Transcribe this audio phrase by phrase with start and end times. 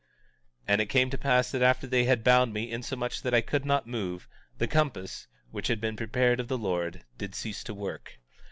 [0.63, 3.41] 18:12 And it came to pass that after they had bound me insomuch that I
[3.41, 4.27] could not move,
[4.57, 8.13] the compass, which had been prepared of the Lord, did cease to work.